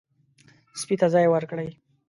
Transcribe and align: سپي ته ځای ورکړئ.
سپي 0.79 0.95
ته 1.01 1.07
ځای 1.13 1.25
ورکړئ. 1.29 1.69